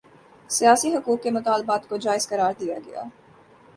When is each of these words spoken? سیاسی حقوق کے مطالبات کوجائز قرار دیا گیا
سیاسی 0.49 0.89
حقوق 0.95 1.21
کے 1.23 1.31
مطالبات 1.31 1.87
کوجائز 1.89 2.27
قرار 2.29 2.53
دیا 2.59 2.77
گیا 2.85 3.03